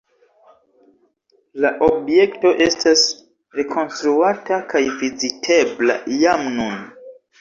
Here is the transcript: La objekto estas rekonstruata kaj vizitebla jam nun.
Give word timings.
La 1.65 1.71
objekto 1.87 2.53
estas 2.67 3.03
rekonstruata 3.59 4.59
kaj 4.73 4.83
vizitebla 5.03 5.99
jam 6.25 6.49
nun. 6.61 6.81